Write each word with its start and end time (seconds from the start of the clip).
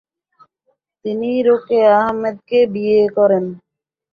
তিনি 1.05 1.29
রোকেয়া 1.47 1.91
আহমেদকে 2.01 2.59
বিয়ে 2.73 3.01
করেন। 3.17 3.45